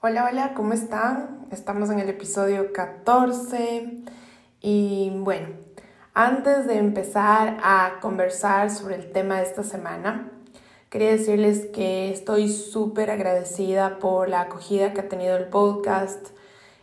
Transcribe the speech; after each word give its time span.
Hola, 0.00 0.28
hola, 0.30 0.54
¿cómo 0.54 0.74
están? 0.74 1.48
Estamos 1.50 1.90
en 1.90 1.98
el 1.98 2.08
episodio 2.08 2.72
14 2.72 4.04
y 4.60 5.10
bueno, 5.12 5.48
antes 6.14 6.68
de 6.68 6.78
empezar 6.78 7.56
a 7.64 7.98
conversar 8.00 8.70
sobre 8.70 8.94
el 8.94 9.10
tema 9.10 9.38
de 9.38 9.42
esta 9.42 9.64
semana, 9.64 10.30
quería 10.88 11.10
decirles 11.10 11.66
que 11.74 12.12
estoy 12.12 12.48
súper 12.48 13.10
agradecida 13.10 13.98
por 13.98 14.28
la 14.28 14.42
acogida 14.42 14.92
que 14.92 15.00
ha 15.00 15.08
tenido 15.08 15.36
el 15.36 15.48
podcast. 15.48 16.28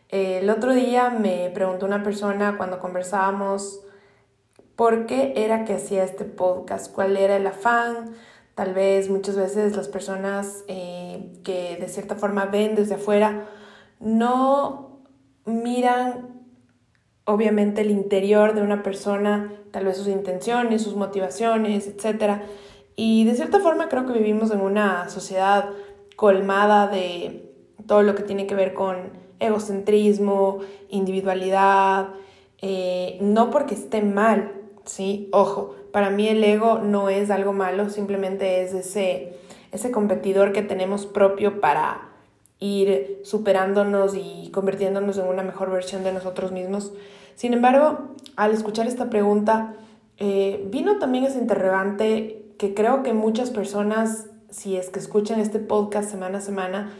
El 0.09 0.49
otro 0.49 0.73
día 0.73 1.09
me 1.09 1.49
preguntó 1.53 1.85
una 1.85 2.03
persona 2.03 2.57
cuando 2.57 2.79
conversábamos 2.79 3.79
por 4.75 5.05
qué 5.05 5.31
era 5.37 5.63
que 5.63 5.75
hacía 5.75 6.03
este 6.03 6.25
podcast, 6.25 6.91
cuál 6.91 7.15
era 7.15 7.37
el 7.37 7.47
afán 7.47 8.13
Tal 8.55 8.73
vez 8.73 9.09
muchas 9.09 9.35
veces 9.35 9.75
las 9.75 9.89
personas 9.89 10.63
eh, 10.67 11.33
que 11.43 11.77
de 11.79 11.87
cierta 11.89 12.15
forma 12.15 12.45
ven 12.45 12.75
desde 12.75 12.95
afuera 12.95 13.49
no 13.99 15.01
miran 15.45 16.35
obviamente 17.25 17.81
el 17.81 17.91
interior 17.91 18.53
de 18.55 18.61
una 18.61 18.81
persona, 18.81 19.51
tal 19.71 19.85
vez 19.85 19.97
sus 19.97 20.07
intenciones, 20.07 20.83
sus 20.83 20.95
motivaciones, 20.95 21.87
etc. 21.87 22.43
Y 22.95 23.25
de 23.25 23.35
cierta 23.35 23.59
forma 23.59 23.89
creo 23.89 24.05
que 24.05 24.13
vivimos 24.13 24.51
en 24.51 24.61
una 24.61 25.09
sociedad 25.09 25.69
colmada 26.15 26.87
de 26.87 27.51
todo 27.87 28.03
lo 28.03 28.15
que 28.15 28.23
tiene 28.23 28.47
que 28.47 28.55
ver 28.55 28.73
con 28.73 29.25
egocentrismo, 29.39 30.59
individualidad, 30.89 32.09
eh, 32.61 33.17
no 33.21 33.49
porque 33.49 33.75
esté 33.75 34.01
mal, 34.01 34.53
¿sí? 34.85 35.29
Ojo, 35.31 35.75
para 35.95 36.09
mí 36.09 36.27
el 36.27 36.43
ego 36.43 36.79
no 36.79 37.07
es 37.07 37.31
algo 37.31 37.53
malo, 37.53 37.89
simplemente 37.89 38.61
es 38.61 38.73
ese, 38.73 39.37
ese 39.71 39.91
competidor 39.91 40.51
que 40.51 40.61
tenemos 40.61 41.05
propio 41.05 41.61
para 41.61 42.09
ir 42.59 43.21
superándonos 43.23 44.13
y 44.13 44.51
convirtiéndonos 44.53 45.17
en 45.17 45.27
una 45.27 45.41
mejor 45.41 45.71
versión 45.71 46.03
de 46.03 46.11
nosotros 46.11 46.51
mismos. 46.51 46.91
Sin 47.35 47.53
embargo, 47.53 48.09
al 48.35 48.51
escuchar 48.51 48.87
esta 48.87 49.09
pregunta, 49.09 49.75
eh, 50.17 50.67
vino 50.69 50.99
también 50.99 51.23
ese 51.23 51.39
interrogante 51.39 52.43
que 52.59 52.73
creo 52.73 53.01
que 53.01 53.13
muchas 53.13 53.49
personas, 53.49 54.25
si 54.49 54.75
es 54.75 54.89
que 54.89 54.99
escuchan 54.99 55.39
este 55.39 55.59
podcast 55.59 56.11
semana 56.11 56.39
a 56.39 56.41
semana, 56.41 56.91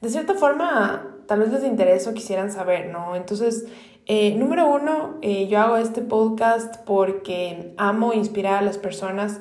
de 0.00 0.08
cierta 0.08 0.34
forma 0.34 1.18
tal 1.26 1.38
vez 1.38 1.52
les 1.52 1.62
interesa 1.62 2.10
o 2.10 2.14
quisieran 2.14 2.50
saber, 2.50 2.88
¿no? 2.88 3.14
Entonces, 3.14 3.66
eh, 4.06 4.34
número 4.36 4.68
uno, 4.68 5.18
eh, 5.22 5.46
yo 5.48 5.60
hago 5.60 5.76
este 5.76 6.02
podcast 6.02 6.76
porque 6.84 7.74
amo 7.76 8.12
inspirar 8.12 8.54
a 8.54 8.62
las 8.62 8.78
personas. 8.78 9.40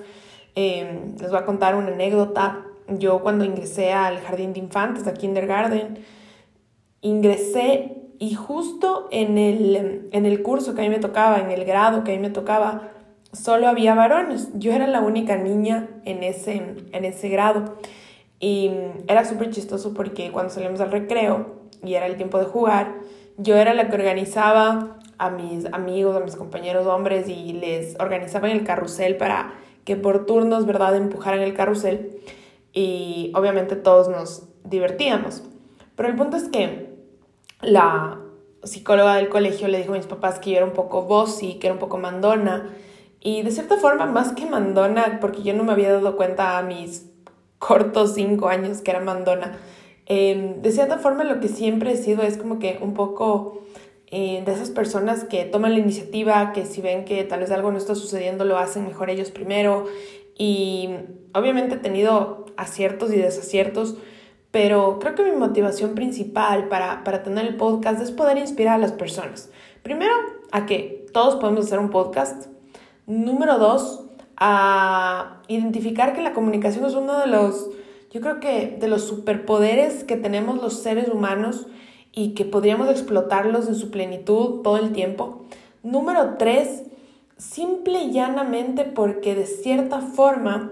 Eh, 0.55 1.13
les 1.19 1.29
voy 1.29 1.39
a 1.39 1.45
contar 1.45 1.75
una 1.75 1.87
anécdota. 1.87 2.65
Yo 2.87 3.21
cuando 3.21 3.45
ingresé 3.45 3.93
al 3.93 4.19
jardín 4.19 4.53
de 4.53 4.59
infantes, 4.59 5.07
a 5.07 5.13
kindergarten, 5.13 5.99
ingresé 7.01 7.99
y 8.19 8.33
justo 8.35 9.07
en 9.11 9.37
el, 9.37 10.09
en 10.11 10.25
el 10.25 10.43
curso 10.43 10.75
que 10.75 10.81
a 10.81 10.83
mí 10.83 10.89
me 10.89 10.99
tocaba, 10.99 11.39
en 11.39 11.51
el 11.51 11.65
grado 11.65 12.03
que 12.03 12.11
a 12.11 12.15
mí 12.15 12.21
me 12.21 12.29
tocaba, 12.29 12.89
solo 13.31 13.67
había 13.67 13.95
varones. 13.95 14.49
Yo 14.55 14.73
era 14.73 14.87
la 14.87 15.01
única 15.01 15.37
niña 15.37 15.89
en 16.05 16.23
ese, 16.23 16.75
en 16.91 17.05
ese 17.05 17.29
grado. 17.29 17.77
Y 18.39 18.71
era 19.07 19.25
súper 19.25 19.51
chistoso 19.51 19.93
porque 19.93 20.31
cuando 20.31 20.53
salimos 20.53 20.79
al 20.79 20.91
recreo 20.91 21.59
y 21.83 21.93
era 21.95 22.05
el 22.05 22.17
tiempo 22.17 22.39
de 22.39 22.45
jugar, 22.45 22.95
yo 23.39 23.55
era 23.55 23.73
la 23.73 23.89
que 23.89 23.95
organizaba 23.95 24.97
a 25.17 25.29
mis 25.29 25.65
amigos, 25.73 26.15
a 26.15 26.19
mis 26.19 26.35
compañeros 26.35 26.85
hombres 26.85 27.27
y 27.27 27.53
les 27.53 27.99
organizaba 27.99 28.49
en 28.49 28.57
el 28.57 28.63
carrusel 28.63 29.17
para 29.17 29.53
que 29.85 29.95
por 29.95 30.25
turnos, 30.25 30.65
¿verdad?, 30.65 30.95
empujaran 30.95 31.39
el 31.39 31.53
carrusel 31.53 32.19
y 32.73 33.31
obviamente 33.33 33.75
todos 33.75 34.09
nos 34.09 34.43
divertíamos. 34.63 35.43
Pero 35.95 36.09
el 36.09 36.15
punto 36.15 36.37
es 36.37 36.49
que 36.49 36.93
la 37.61 38.19
psicóloga 38.63 39.15
del 39.15 39.29
colegio 39.29 39.67
le 39.67 39.79
dijo 39.79 39.93
a 39.93 39.97
mis 39.97 40.05
papás 40.05 40.39
que 40.39 40.51
yo 40.51 40.57
era 40.57 40.65
un 40.65 40.73
poco 40.73 41.03
bossy, 41.03 41.55
que 41.55 41.67
era 41.67 41.73
un 41.73 41.79
poco 41.79 41.97
mandona 41.97 42.69
y 43.21 43.41
de 43.41 43.51
cierta 43.51 43.77
forma 43.77 44.05
más 44.05 44.33
que 44.33 44.45
mandona, 44.45 45.19
porque 45.19 45.43
yo 45.43 45.53
no 45.53 45.63
me 45.63 45.71
había 45.71 45.91
dado 45.91 46.15
cuenta 46.15 46.57
a 46.57 46.61
mis 46.61 47.09
cortos 47.57 48.13
cinco 48.15 48.47
años 48.47 48.81
que 48.81 48.91
era 48.91 48.99
mandona, 48.99 49.57
Em, 50.11 50.61
de 50.63 50.71
cierta 50.71 50.97
forma 50.97 51.23
lo 51.23 51.39
que 51.39 51.47
siempre 51.47 51.91
he 51.91 51.97
sido 51.97 52.23
es 52.23 52.35
como 52.35 52.57
que 52.57 52.79
un 52.81 52.95
poco 52.95 53.61
eh, 54.07 54.41
de 54.43 54.51
esas 54.51 54.71
personas 54.71 55.23
que 55.23 55.45
toman 55.45 55.73
la 55.73 55.79
iniciativa, 55.79 56.51
que 56.51 56.65
si 56.65 56.81
ven 56.81 57.05
que 57.05 57.23
tal 57.23 57.41
vez 57.41 57.51
algo 57.51 57.71
no 57.71 57.77
está 57.77 57.93
sucediendo, 57.93 58.43
lo 58.43 58.57
hacen 58.57 58.87
mejor 58.87 59.11
ellos 59.11 59.29
primero. 59.29 59.85
Y 60.35 60.89
obviamente 61.35 61.75
he 61.75 61.77
tenido 61.77 62.47
aciertos 62.57 63.13
y 63.13 63.17
desaciertos, 63.17 63.97
pero 64.49 64.97
creo 64.99 65.13
que 65.13 65.23
mi 65.23 65.37
motivación 65.37 65.93
principal 65.93 66.69
para, 66.69 67.03
para 67.03 67.21
tener 67.21 67.45
el 67.45 67.55
podcast 67.55 68.01
es 68.01 68.11
poder 68.11 68.39
inspirar 68.39 68.75
a 68.75 68.79
las 68.79 68.93
personas. 68.93 69.51
Primero, 69.83 70.13
a 70.51 70.65
que 70.65 71.05
todos 71.13 71.35
podemos 71.35 71.65
hacer 71.65 71.77
un 71.77 71.91
podcast. 71.91 72.47
Número 73.05 73.59
dos, 73.59 74.05
a 74.37 75.43
identificar 75.47 76.15
que 76.15 76.23
la 76.23 76.33
comunicación 76.33 76.85
es 76.85 76.95
uno 76.95 77.19
de 77.19 77.27
los 77.27 77.69
yo 78.11 78.21
creo 78.21 78.39
que 78.39 78.77
de 78.79 78.87
los 78.87 79.03
superpoderes 79.03 80.03
que 80.03 80.17
tenemos 80.17 80.61
los 80.61 80.81
seres 80.81 81.09
humanos 81.09 81.67
y 82.11 82.33
que 82.33 82.45
podríamos 82.45 82.89
explotarlos 82.89 83.67
en 83.67 83.75
su 83.75 83.91
plenitud 83.91 84.61
todo 84.61 84.77
el 84.77 84.91
tiempo. 84.93 85.45
Número 85.83 86.35
tres, 86.37 86.83
simple 87.37 88.03
y 88.03 88.11
llanamente 88.11 88.83
porque 88.83 89.35
de 89.35 89.45
cierta 89.45 90.01
forma 90.01 90.71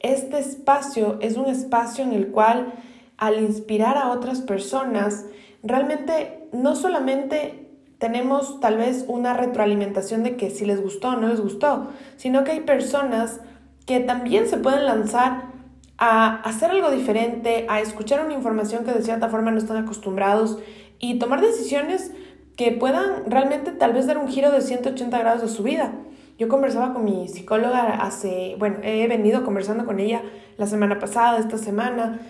este 0.00 0.38
espacio 0.38 1.16
es 1.20 1.36
un 1.36 1.46
espacio 1.46 2.04
en 2.04 2.12
el 2.12 2.28
cual 2.28 2.74
al 3.16 3.42
inspirar 3.42 3.96
a 3.96 4.10
otras 4.10 4.42
personas, 4.42 5.24
realmente 5.62 6.46
no 6.52 6.76
solamente 6.76 7.68
tenemos 7.98 8.60
tal 8.60 8.76
vez 8.76 9.06
una 9.08 9.32
retroalimentación 9.34 10.22
de 10.22 10.36
que 10.36 10.50
si 10.50 10.66
les 10.66 10.82
gustó 10.82 11.10
o 11.10 11.16
no 11.16 11.28
les 11.28 11.40
gustó, 11.40 11.88
sino 12.16 12.44
que 12.44 12.52
hay 12.52 12.60
personas 12.60 13.40
que 13.86 14.00
también 14.00 14.46
se 14.46 14.58
pueden 14.58 14.84
lanzar 14.84 15.53
a 15.98 16.36
hacer 16.42 16.70
algo 16.70 16.90
diferente, 16.90 17.66
a 17.68 17.80
escuchar 17.80 18.24
una 18.24 18.34
información 18.34 18.84
que 18.84 18.92
de 18.92 19.02
cierta 19.02 19.28
forma 19.28 19.50
no 19.50 19.58
están 19.58 19.76
acostumbrados 19.76 20.58
y 20.98 21.18
tomar 21.18 21.40
decisiones 21.40 22.12
que 22.56 22.72
puedan 22.72 23.30
realmente 23.30 23.72
tal 23.72 23.92
vez 23.92 24.06
dar 24.06 24.18
un 24.18 24.28
giro 24.28 24.50
de 24.50 24.60
180 24.60 25.18
grados 25.18 25.42
a 25.42 25.48
su 25.48 25.62
vida. 25.62 25.92
Yo 26.38 26.48
conversaba 26.48 26.92
con 26.92 27.04
mi 27.04 27.28
psicóloga 27.28 27.94
hace, 27.94 28.56
bueno, 28.58 28.78
he 28.82 29.06
venido 29.06 29.44
conversando 29.44 29.84
con 29.86 30.00
ella 30.00 30.22
la 30.56 30.66
semana 30.66 30.98
pasada, 30.98 31.38
esta 31.38 31.58
semana, 31.58 32.20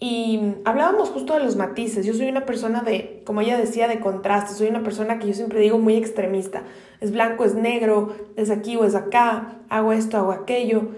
y 0.00 0.56
hablábamos 0.64 1.10
justo 1.10 1.34
de 1.34 1.44
los 1.44 1.54
matices. 1.54 2.04
Yo 2.04 2.14
soy 2.14 2.28
una 2.28 2.46
persona 2.46 2.82
de, 2.82 3.22
como 3.24 3.40
ella 3.42 3.56
decía, 3.56 3.86
de 3.86 4.00
contraste. 4.00 4.54
Soy 4.54 4.66
una 4.66 4.82
persona 4.82 5.20
que 5.20 5.28
yo 5.28 5.34
siempre 5.34 5.60
digo 5.60 5.78
muy 5.78 5.94
extremista. 5.94 6.64
Es 7.00 7.12
blanco, 7.12 7.44
es 7.44 7.54
negro, 7.54 8.12
es 8.36 8.50
aquí 8.50 8.74
o 8.76 8.84
es 8.84 8.96
acá, 8.96 9.60
hago 9.68 9.92
esto, 9.92 10.18
hago 10.18 10.32
aquello 10.32 10.88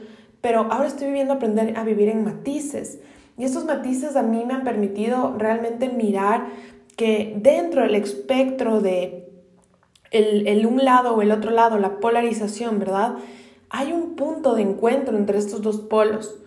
pero 0.41 0.67
ahora 0.71 0.87
estoy 0.87 1.09
viviendo 1.09 1.35
aprender 1.35 1.77
a 1.77 1.85
vivir 1.85 2.09
en 2.09 2.25
matices. 2.25 3.01
Y 3.39 3.45
estos 3.45 3.65
matices 3.65 4.17
a 4.17 4.23
mí 4.23 4.45
me 4.45 4.55
han 4.55 4.65
permitido 4.65 5.35
realmente 5.37 5.89
mirar 5.89 6.47
que 6.97 7.35
dentro 7.37 7.83
del 7.83 7.95
espectro 7.95 8.81
de 8.81 9.29
el, 10.11 10.67
un 10.67 10.85
lado 10.85 11.15
o 11.15 11.23
el 11.23 11.31
otro 11.31 11.51
lado, 11.51 11.79
la 11.79 12.01
polarización, 12.01 12.79
¿verdad? 12.79 13.17
Hay 13.69 13.93
un 13.93 14.15
punto 14.15 14.55
de 14.55 14.63
encuentro 14.63 15.17
entre 15.17 15.39
estos 15.39 15.63
dos 15.63 15.79
polos. 15.79 16.39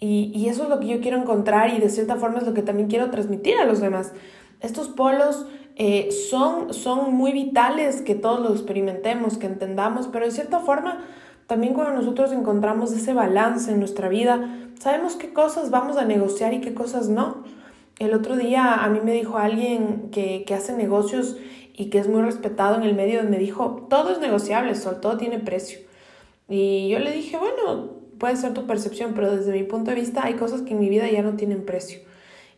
Y, 0.00 0.30
y, 0.32 0.48
eso 0.48 0.62
es 0.62 0.68
lo 0.68 0.78
que 0.78 0.86
yo 0.86 1.00
quiero 1.00 1.16
encontrar 1.16 1.74
y 1.74 1.78
de 1.80 1.90
cierta 1.90 2.14
forma 2.14 2.38
es 2.38 2.46
lo 2.46 2.54
que 2.54 2.62
también 2.62 2.88
quiero 2.88 3.10
transmitir 3.10 3.56
a 3.56 3.64
los 3.64 3.80
demás. 3.80 4.12
Estos 4.60 4.88
polos 4.88 5.46
eh, 5.80 6.10
son, 6.10 6.74
son 6.74 7.14
muy 7.14 7.32
vitales 7.32 8.02
que 8.02 8.16
todos 8.16 8.40
lo 8.40 8.50
experimentemos, 8.50 9.38
que 9.38 9.46
entendamos, 9.46 10.08
pero 10.08 10.24
de 10.24 10.32
cierta 10.32 10.58
forma 10.58 11.04
también 11.48 11.72
cuando 11.72 11.94
nosotros 11.94 12.30
encontramos 12.32 12.92
ese 12.92 13.14
balance 13.14 13.72
en 13.72 13.78
nuestra 13.78 14.10
vida, 14.10 14.68
sabemos 14.78 15.16
qué 15.16 15.32
cosas 15.32 15.70
vamos 15.70 15.96
a 15.96 16.04
negociar 16.04 16.52
y 16.52 16.60
qué 16.60 16.74
cosas 16.74 17.08
no. 17.08 17.42
El 17.98 18.12
otro 18.12 18.36
día 18.36 18.74
a 18.74 18.88
mí 18.90 19.00
me 19.02 19.14
dijo 19.14 19.38
alguien 19.38 20.10
que, 20.12 20.44
que 20.46 20.52
hace 20.52 20.76
negocios 20.76 21.38
y 21.74 21.86
que 21.86 21.98
es 21.98 22.06
muy 22.06 22.20
respetado 22.20 22.76
en 22.76 22.82
el 22.82 22.94
medio, 22.94 23.24
me 23.24 23.38
dijo, 23.38 23.86
todo 23.88 24.12
es 24.12 24.20
negociable, 24.20 24.74
todo 25.00 25.16
tiene 25.16 25.38
precio. 25.38 25.78
Y 26.50 26.90
yo 26.90 26.98
le 26.98 27.12
dije, 27.12 27.38
bueno, 27.38 27.92
puede 28.18 28.36
ser 28.36 28.52
tu 28.52 28.66
percepción, 28.66 29.12
pero 29.14 29.34
desde 29.34 29.52
mi 29.52 29.62
punto 29.62 29.90
de 29.90 29.96
vista 29.96 30.24
hay 30.24 30.34
cosas 30.34 30.60
que 30.60 30.74
en 30.74 30.80
mi 30.80 30.90
vida 30.90 31.10
ya 31.10 31.22
no 31.22 31.32
tienen 31.36 31.64
precio. 31.64 32.00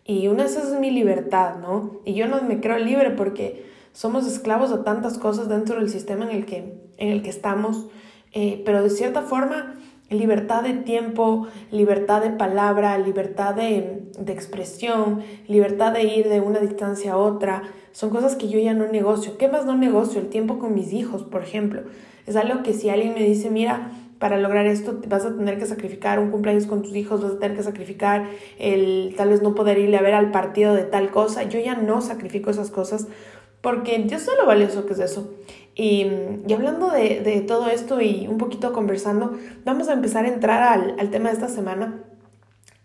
Y 0.05 0.27
una 0.27 0.43
de 0.43 0.49
esas 0.49 0.73
es 0.73 0.81
mi 0.81 0.91
libertad, 0.91 1.59
¿no? 1.61 2.01
Y 2.05 2.15
yo 2.15 2.27
no 2.27 2.43
me 2.43 2.61
creo 2.61 2.79
libre 2.79 3.11
porque 3.11 3.71
somos 3.93 4.27
esclavos 4.27 4.71
de 4.71 4.83
tantas 4.83 5.17
cosas 5.17 5.49
dentro 5.49 5.77
del 5.77 5.91
sistema 5.91 6.25
en 6.25 6.33
el 6.33 6.45
que, 6.45 6.75
en 6.97 7.09
el 7.09 7.23
que 7.23 7.31
estamos 7.31 7.87
eh, 8.33 8.63
pero 8.65 8.83
de 8.83 8.91
cierta 8.91 9.23
forma, 9.23 9.77
libertad 10.11 10.63
de 10.63 10.75
tiempo, 10.75 11.47
libertad 11.71 12.23
de 12.23 12.31
palabra, 12.31 12.99
libertad 12.99 13.55
de, 13.55 14.03
de, 14.19 14.33
expresión, 14.33 15.23
libertad 15.47 15.93
de 15.93 16.05
ir 16.05 16.29
de 16.29 16.41
una 16.41 16.59
distancia 16.59 17.13
a 17.13 17.17
otra, 17.17 17.63
son 17.93 18.11
cosas 18.11 18.37
que 18.37 18.49
yo 18.49 18.59
ya 18.59 18.75
no 18.75 18.87
negocio. 18.87 19.39
¿Qué 19.39 19.49
más 19.49 19.67
no 19.67 19.77
negocio? 19.77 20.21
El 20.21 20.29
tiempo 20.29 20.59
con 20.59 20.75
mis 20.75 20.93
hijos, 20.93 21.23
por 21.23 21.43
ejemplo. 21.43 21.83
Es 22.27 22.37
algo 22.37 22.63
que 22.63 22.73
si 22.73 22.91
alguien 22.91 23.15
me 23.15 23.23
dice, 23.23 23.51
mira, 23.51 23.93
para 24.19 24.39
lograr 24.39 24.67
esto 24.67 25.01
vas 25.09 25.25
a 25.25 25.35
tener 25.35 25.59
que 25.59 25.67
sacrificar 25.67 26.19
un 26.19 26.31
cumpleaños 26.31 26.67
con 26.67 26.83
tus 26.83 26.95
hijos, 26.95 27.23
vas 27.23 27.33
a 27.33 27.39
tener 27.39 27.57
que 27.57 27.63
sacrificar 27.63 28.29
el 28.59 29.15
tal 29.17 29.31
vez 29.31 29.43
no 29.43 29.55
poder 29.55 29.79
irle 29.79 29.97
a 29.97 30.03
ver 30.03 30.15
al 30.15 30.31
partido 30.31 30.75
de 30.75 30.83
tal 30.83 31.11
cosa. 31.11 31.45
Yo 31.45 31.59
ya 31.59 31.75
no 31.75 32.03
sacrifico 32.03 32.51
esas 32.51 32.71
cosas 32.71 33.09
porque 33.63 34.05
yo 34.07 34.19
sé 34.19 34.31
lo 34.39 34.47
valioso 34.47 34.87
que 34.87 34.93
es 34.93 35.01
eso. 35.01 35.33
Y, 35.75 36.07
y 36.47 36.53
hablando 36.53 36.91
de, 36.91 37.21
de, 37.21 37.41
todo 37.41 37.69
esto 37.69 38.01
y 38.01 38.27
un 38.29 38.39
poquito 38.39 38.73
conversando, 38.73 39.39
vamos 39.65 39.89
a 39.89 39.93
empezar 39.93 40.25
a 40.25 40.29
entrar 40.29 40.63
al, 40.63 40.97
al 40.99 41.11
tema 41.11 41.29
de 41.29 41.35
esta 41.35 41.49
semana. 41.49 42.05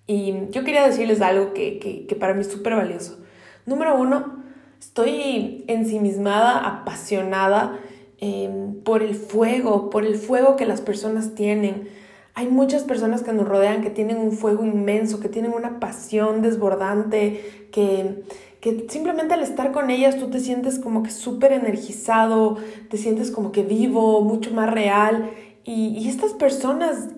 Y 0.07 0.49
yo 0.51 0.63
quería 0.63 0.85
decirles 0.85 1.21
algo 1.21 1.53
que, 1.53 1.79
que, 1.79 2.05
que 2.05 2.15
para 2.15 2.33
mí 2.33 2.41
es 2.41 2.51
súper 2.51 2.75
valioso. 2.75 3.17
Número 3.65 3.99
uno, 3.99 4.43
estoy 4.79 5.65
ensimismada, 5.67 6.59
apasionada 6.59 7.79
eh, 8.19 8.49
por 8.83 9.03
el 9.03 9.15
fuego, 9.15 9.89
por 9.89 10.05
el 10.05 10.15
fuego 10.15 10.55
que 10.55 10.65
las 10.65 10.81
personas 10.81 11.35
tienen. 11.35 11.89
Hay 12.33 12.47
muchas 12.47 12.83
personas 12.83 13.23
que 13.23 13.33
nos 13.33 13.47
rodean 13.47 13.81
que 13.81 13.89
tienen 13.89 14.17
un 14.17 14.31
fuego 14.31 14.63
inmenso, 14.63 15.19
que 15.19 15.29
tienen 15.29 15.53
una 15.53 15.79
pasión 15.79 16.41
desbordante, 16.41 17.67
que, 17.71 18.23
que 18.65 18.87
simplemente 18.89 19.35
al 19.35 19.43
estar 19.43 19.71
con 19.71 19.91
ellas 19.91 20.17
tú 20.17 20.31
te 20.31 20.39
sientes 20.39 20.79
como 20.79 21.03
que 21.03 21.11
súper 21.11 21.51
energizado, 21.51 22.57
te 22.89 22.97
sientes 22.97 23.29
como 23.29 23.51
que 23.51 23.61
vivo, 23.61 24.21
mucho 24.21 24.55
más 24.55 24.71
real. 24.71 25.29
Y, 25.63 25.89
y 25.89 26.09
estas 26.09 26.33
personas 26.33 27.09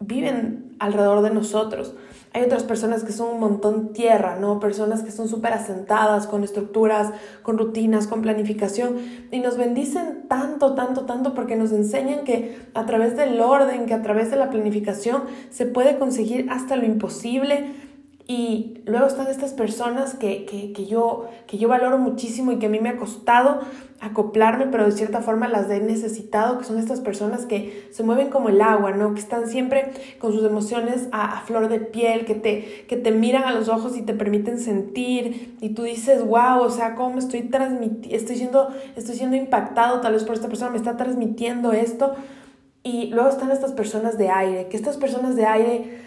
viven 0.00 0.74
alrededor 0.80 1.22
de 1.22 1.30
nosotros. 1.30 1.94
Hay 2.32 2.42
otras 2.42 2.64
personas 2.64 3.04
que 3.04 3.12
son 3.12 3.34
un 3.34 3.38
montón 3.38 3.92
tierra, 3.92 4.36
¿no? 4.40 4.58
Personas 4.58 5.04
que 5.04 5.12
son 5.12 5.28
súper 5.28 5.52
asentadas, 5.52 6.26
con 6.26 6.42
estructuras, 6.42 7.12
con 7.44 7.56
rutinas, 7.56 8.08
con 8.08 8.20
planificación. 8.20 8.96
Y 9.30 9.38
nos 9.38 9.56
bendicen 9.56 10.24
tanto, 10.28 10.74
tanto, 10.74 11.06
tanto 11.06 11.34
porque 11.34 11.54
nos 11.54 11.70
enseñan 11.70 12.24
que 12.24 12.58
a 12.74 12.84
través 12.84 13.16
del 13.16 13.40
orden, 13.40 13.86
que 13.86 13.94
a 13.94 14.02
través 14.02 14.32
de 14.32 14.38
la 14.38 14.50
planificación 14.50 15.22
se 15.50 15.66
puede 15.66 15.98
conseguir 15.98 16.48
hasta 16.50 16.74
lo 16.74 16.84
imposible 16.84 17.85
y 18.28 18.82
luego 18.86 19.06
están 19.06 19.28
estas 19.28 19.52
personas 19.52 20.14
que, 20.14 20.46
que, 20.46 20.72
que, 20.72 20.86
yo, 20.86 21.28
que 21.46 21.58
yo 21.58 21.68
valoro 21.68 21.96
muchísimo 21.96 22.50
y 22.50 22.58
que 22.58 22.66
a 22.66 22.68
mí 22.68 22.80
me 22.80 22.88
ha 22.88 22.96
costado 22.96 23.60
acoplarme, 24.00 24.66
pero 24.66 24.84
de 24.84 24.90
cierta 24.90 25.22
forma 25.22 25.46
las 25.46 25.70
he 25.70 25.78
necesitado, 25.78 26.58
que 26.58 26.64
son 26.64 26.78
estas 26.78 27.00
personas 27.00 27.46
que 27.46 27.88
se 27.92 28.02
mueven 28.02 28.28
como 28.28 28.48
el 28.48 28.60
agua, 28.60 28.90
¿no? 28.90 29.14
Que 29.14 29.20
están 29.20 29.46
siempre 29.46 29.92
con 30.18 30.32
sus 30.32 30.44
emociones 30.44 31.08
a, 31.12 31.38
a 31.38 31.40
flor 31.42 31.68
de 31.68 31.78
piel, 31.78 32.24
que 32.24 32.34
te, 32.34 32.84
que 32.88 32.96
te 32.96 33.12
miran 33.12 33.44
a 33.44 33.52
los 33.52 33.68
ojos 33.68 33.96
y 33.96 34.02
te 34.02 34.12
permiten 34.12 34.58
sentir. 34.58 35.56
Y 35.60 35.70
tú 35.70 35.84
dices, 35.84 36.26
wow, 36.26 36.62
o 36.62 36.70
sea, 36.70 36.96
¿cómo 36.96 37.18
estoy 37.20 37.42
transmitiendo? 37.42 38.16
Estoy 38.16 38.36
siendo, 38.36 38.70
estoy 38.96 39.14
siendo 39.14 39.36
impactado 39.36 40.00
tal 40.00 40.14
vez 40.14 40.24
por 40.24 40.34
esta 40.34 40.48
persona, 40.48 40.72
me 40.72 40.78
está 40.78 40.96
transmitiendo 40.96 41.72
esto. 41.72 42.16
Y 42.82 43.06
luego 43.06 43.28
están 43.28 43.52
estas 43.52 43.72
personas 43.72 44.18
de 44.18 44.30
aire, 44.30 44.66
que 44.66 44.76
estas 44.76 44.96
personas 44.96 45.36
de 45.36 45.46
aire 45.46 46.05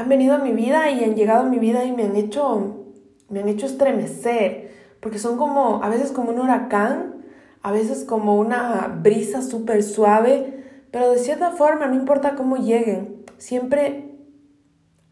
han 0.00 0.08
venido 0.08 0.34
a 0.34 0.38
mi 0.38 0.52
vida 0.52 0.90
y 0.90 1.04
han 1.04 1.14
llegado 1.14 1.42
a 1.42 1.48
mi 1.48 1.58
vida 1.58 1.84
y 1.84 1.92
me 1.92 2.04
han 2.04 2.16
hecho, 2.16 2.86
me 3.28 3.40
han 3.40 3.48
hecho 3.48 3.66
estremecer, 3.66 4.70
porque 5.00 5.18
son 5.18 5.36
como, 5.36 5.84
a 5.84 5.90
veces 5.90 6.10
como 6.10 6.30
un 6.30 6.40
huracán, 6.40 7.16
a 7.62 7.70
veces 7.70 8.04
como 8.04 8.38
una 8.38 8.98
brisa 9.02 9.42
súper 9.42 9.82
suave, 9.82 10.64
pero 10.90 11.10
de 11.10 11.18
cierta 11.18 11.50
forma, 11.50 11.86
no 11.86 11.94
importa 11.94 12.34
cómo 12.34 12.56
lleguen, 12.56 13.24
siempre 13.36 14.16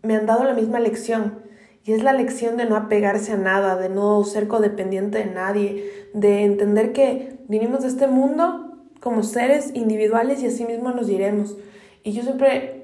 me 0.02 0.16
han 0.16 0.24
dado 0.24 0.44
la 0.44 0.54
misma 0.54 0.80
lección. 0.80 1.46
Y 1.84 1.92
es 1.92 2.02
la 2.02 2.14
lección 2.14 2.56
de 2.56 2.64
no 2.64 2.76
apegarse 2.76 3.32
a 3.32 3.36
nada, 3.36 3.76
de 3.76 3.90
no 3.90 4.24
ser 4.24 4.48
codependiente 4.48 5.18
de 5.18 5.26
nadie, 5.26 6.08
de 6.14 6.44
entender 6.44 6.92
que 6.92 7.38
vinimos 7.48 7.82
de 7.82 7.88
este 7.88 8.06
mundo 8.06 8.86
como 9.00 9.22
seres 9.22 9.70
individuales 9.74 10.42
y 10.42 10.46
así 10.46 10.64
mismo 10.64 10.92
nos 10.92 11.08
iremos. 11.08 11.56
Y 12.02 12.12
yo 12.12 12.22
siempre 12.22 12.77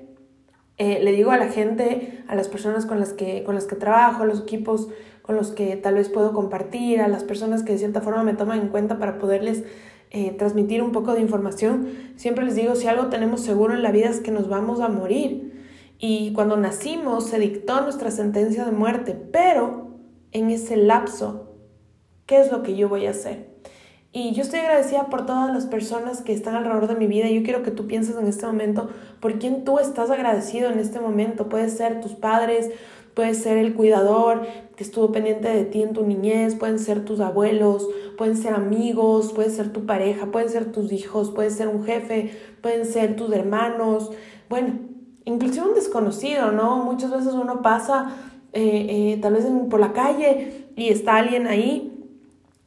eh, 0.78 1.00
le 1.02 1.12
digo 1.12 1.30
a 1.30 1.36
la 1.36 1.48
gente, 1.48 2.24
a 2.26 2.34
las 2.34 2.48
personas 2.48 2.86
con 2.86 2.98
las, 2.98 3.12
que, 3.12 3.44
con 3.44 3.54
las 3.54 3.66
que 3.66 3.76
trabajo, 3.76 4.22
a 4.22 4.26
los 4.26 4.42
equipos 4.42 4.88
con 5.22 5.36
los 5.36 5.52
que 5.52 5.76
tal 5.76 5.94
vez 5.94 6.10
puedo 6.10 6.34
compartir, 6.34 7.00
a 7.00 7.08
las 7.08 7.24
personas 7.24 7.62
que 7.62 7.72
de 7.72 7.78
cierta 7.78 8.02
forma 8.02 8.22
me 8.24 8.34
toman 8.34 8.60
en 8.60 8.68
cuenta 8.68 8.98
para 8.98 9.18
poderles 9.18 9.64
eh, 10.10 10.32
transmitir 10.32 10.82
un 10.82 10.92
poco 10.92 11.14
de 11.14 11.22
información, 11.22 11.88
siempre 12.16 12.44
les 12.44 12.56
digo, 12.56 12.74
si 12.74 12.88
algo 12.88 13.06
tenemos 13.06 13.40
seguro 13.40 13.72
en 13.72 13.82
la 13.82 13.90
vida 13.90 14.10
es 14.10 14.20
que 14.20 14.30
nos 14.30 14.50
vamos 14.50 14.80
a 14.80 14.88
morir. 14.88 15.64
Y 15.98 16.34
cuando 16.34 16.58
nacimos 16.58 17.26
se 17.26 17.38
dictó 17.38 17.80
nuestra 17.80 18.10
sentencia 18.10 18.66
de 18.66 18.72
muerte, 18.72 19.16
pero 19.32 19.96
en 20.32 20.50
ese 20.50 20.76
lapso, 20.76 21.56
¿qué 22.26 22.40
es 22.40 22.52
lo 22.52 22.62
que 22.62 22.76
yo 22.76 22.90
voy 22.90 23.06
a 23.06 23.10
hacer? 23.10 23.53
Y 24.16 24.30
yo 24.30 24.42
estoy 24.42 24.60
agradecida 24.60 25.06
por 25.06 25.26
todas 25.26 25.52
las 25.52 25.66
personas 25.66 26.22
que 26.22 26.32
están 26.32 26.54
alrededor 26.54 26.86
de 26.86 26.94
mi 26.94 27.08
vida. 27.08 27.28
Yo 27.28 27.42
quiero 27.42 27.64
que 27.64 27.72
tú 27.72 27.88
pienses 27.88 28.16
en 28.16 28.28
este 28.28 28.46
momento 28.46 28.88
por 29.18 29.40
quién 29.40 29.64
tú 29.64 29.80
estás 29.80 30.08
agradecido 30.08 30.70
en 30.70 30.78
este 30.78 31.00
momento. 31.00 31.48
Puede 31.48 31.68
ser 31.68 32.00
tus 32.00 32.12
padres, 32.12 32.70
puede 33.14 33.34
ser 33.34 33.58
el 33.58 33.74
cuidador 33.74 34.46
que 34.76 34.84
estuvo 34.84 35.10
pendiente 35.10 35.48
de 35.48 35.64
ti 35.64 35.82
en 35.82 35.94
tu 35.94 36.06
niñez, 36.06 36.54
pueden 36.54 36.78
ser 36.78 37.04
tus 37.04 37.18
abuelos, 37.18 37.88
pueden 38.16 38.36
ser 38.36 38.54
amigos, 38.54 39.32
puede 39.32 39.50
ser 39.50 39.72
tu 39.72 39.84
pareja, 39.84 40.26
pueden 40.26 40.48
ser 40.48 40.70
tus 40.70 40.92
hijos, 40.92 41.32
puede 41.32 41.50
ser 41.50 41.66
un 41.66 41.82
jefe, 41.82 42.30
pueden 42.62 42.86
ser 42.86 43.16
tus 43.16 43.32
hermanos. 43.32 44.12
Bueno, 44.48 44.74
inclusive 45.24 45.66
un 45.66 45.74
desconocido, 45.74 46.52
¿no? 46.52 46.84
Muchas 46.84 47.10
veces 47.10 47.32
uno 47.32 47.62
pasa 47.62 48.14
eh, 48.52 48.86
eh, 49.14 49.18
tal 49.20 49.32
vez 49.32 49.44
por 49.68 49.80
la 49.80 49.92
calle 49.92 50.68
y 50.76 50.90
está 50.90 51.16
alguien 51.16 51.48
ahí 51.48 51.93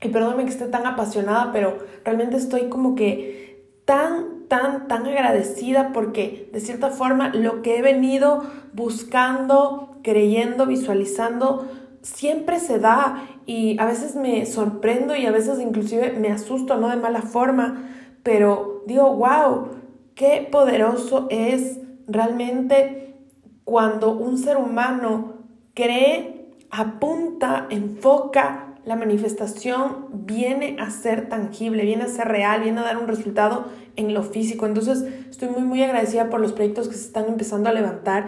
y 0.02 0.10
perdóname 0.10 0.44
que 0.44 0.52
esté 0.52 0.68
tan 0.68 0.86
apasionada, 0.86 1.52
pero 1.52 1.78
realmente 2.04 2.38
estoy 2.38 2.70
como 2.70 2.96
que 2.96 3.66
tan, 3.86 4.48
tan, 4.48 4.88
tan 4.88 5.06
agradecida 5.06 5.92
porque 5.94 6.50
de 6.54 6.60
cierta 6.60 6.90
forma 6.90 7.30
lo 7.30 7.62
que 7.62 7.78
he 7.78 7.82
venido 7.82 8.44
buscando, 8.74 9.98
creyendo, 10.04 10.66
visualizando, 10.66 11.68
siempre 12.02 12.60
se 12.60 12.80
da 12.80 13.28
y 13.46 13.80
a 13.80 13.86
veces 13.86 14.16
me 14.16 14.46
sorprendo 14.46 15.16
y 15.16 15.26
a 15.26 15.32
veces 15.32 15.60
inclusive 15.60 16.14
me 16.14 16.32
asusto, 16.32 16.78
no 16.78 16.90
de 16.90 16.98
mala 16.98 17.22
forma, 17.22 17.90
pero 18.24 18.84
digo, 18.86 19.16
wow, 19.16 19.70
qué 20.16 20.48
poderoso 20.52 21.28
es 21.30 21.80
realmente 22.08 23.16
cuando 23.64 24.12
un 24.12 24.38
ser 24.38 24.58
humano 24.58 25.34
cree, 25.74 26.54
apunta, 26.70 27.68
enfoca, 27.70 28.67
la 28.88 28.96
manifestación 28.96 30.08
viene 30.14 30.78
a 30.80 30.90
ser 30.90 31.28
tangible, 31.28 31.84
viene 31.84 32.04
a 32.04 32.08
ser 32.08 32.30
real, 32.30 32.62
viene 32.62 32.80
a 32.80 32.84
dar 32.84 32.98
un 32.98 33.10
resultado 33.10 33.66
en 33.98 34.14
lo 34.14 34.24
físico. 34.24 34.66
Entonces 34.66 35.04
estoy 35.30 35.50
muy, 35.50 35.64
muy 35.64 35.84
agradecida 35.84 36.30
por 36.30 36.40
los 36.40 36.54
proyectos 36.54 36.88
que 36.88 36.96
se 36.96 37.08
están 37.08 37.26
empezando 37.28 37.68
a 37.68 37.74
levantar, 37.74 38.28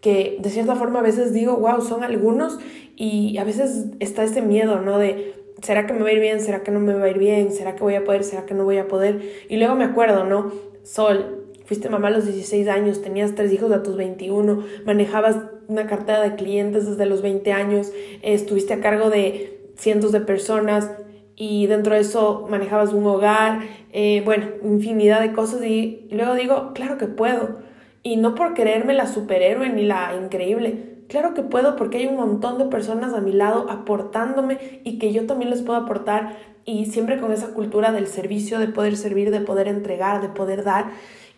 que 0.00 0.38
de 0.40 0.50
cierta 0.50 0.74
forma 0.74 0.98
a 0.98 1.02
veces 1.02 1.32
digo, 1.32 1.58
wow, 1.58 1.80
son 1.80 2.02
algunos 2.02 2.58
y 2.96 3.38
a 3.38 3.44
veces 3.44 3.86
está 4.00 4.24
ese 4.24 4.42
miedo, 4.42 4.80
¿no? 4.80 4.98
De, 4.98 5.32
¿será 5.62 5.86
que 5.86 5.92
me 5.92 6.02
va 6.02 6.08
a 6.08 6.12
ir 6.12 6.20
bien? 6.20 6.40
¿Será 6.40 6.64
que 6.64 6.72
no 6.72 6.80
me 6.80 6.92
va 6.92 7.04
a 7.04 7.10
ir 7.10 7.18
bien? 7.18 7.52
¿Será 7.52 7.76
que 7.76 7.84
voy 7.84 7.94
a 7.94 8.02
poder? 8.02 8.24
¿Será 8.24 8.46
que 8.46 8.54
no 8.54 8.64
voy 8.64 8.78
a 8.78 8.88
poder? 8.88 9.22
Y 9.48 9.58
luego 9.58 9.76
me 9.76 9.84
acuerdo, 9.84 10.24
¿no? 10.24 10.50
Sol, 10.82 11.46
fuiste 11.66 11.88
mamá 11.88 12.08
a 12.08 12.10
los 12.10 12.24
16 12.24 12.66
años, 12.66 13.00
tenías 13.00 13.36
tres 13.36 13.52
hijos 13.52 13.70
a 13.70 13.84
tus 13.84 13.96
21, 13.96 14.64
manejabas 14.86 15.36
una 15.68 15.86
cartera 15.86 16.20
de 16.20 16.34
clientes 16.34 16.84
desde 16.84 17.06
los 17.06 17.22
20 17.22 17.52
años, 17.52 17.92
estuviste 18.22 18.74
a 18.74 18.80
cargo 18.80 19.08
de 19.08 19.59
cientos 19.80 20.12
de 20.12 20.20
personas 20.20 20.90
y 21.36 21.66
dentro 21.66 21.94
de 21.94 22.02
eso 22.02 22.46
manejabas 22.50 22.92
un 22.92 23.06
hogar, 23.06 23.60
eh, 23.92 24.22
bueno, 24.24 24.46
infinidad 24.62 25.20
de 25.20 25.32
cosas 25.32 25.64
y 25.64 26.06
luego 26.10 26.34
digo, 26.34 26.72
claro 26.74 26.98
que 26.98 27.06
puedo. 27.06 27.58
Y 28.02 28.16
no 28.16 28.34
por 28.34 28.54
creerme 28.54 28.92
la 28.92 29.06
superhéroe 29.06 29.70
ni 29.70 29.84
la 29.84 30.14
increíble, 30.22 30.98
claro 31.08 31.32
que 31.32 31.42
puedo 31.42 31.76
porque 31.76 31.98
hay 31.98 32.06
un 32.06 32.16
montón 32.16 32.58
de 32.58 32.66
personas 32.66 33.14
a 33.14 33.20
mi 33.20 33.32
lado 33.32 33.70
aportándome 33.70 34.80
y 34.84 34.98
que 34.98 35.12
yo 35.12 35.26
también 35.26 35.50
les 35.50 35.62
puedo 35.62 35.78
aportar 35.78 36.36
y 36.66 36.86
siempre 36.86 37.18
con 37.18 37.32
esa 37.32 37.48
cultura 37.54 37.90
del 37.90 38.06
servicio, 38.06 38.58
de 38.58 38.68
poder 38.68 38.96
servir, 38.96 39.30
de 39.30 39.40
poder 39.40 39.66
entregar, 39.66 40.20
de 40.20 40.28
poder 40.28 40.62
dar. 40.62 40.90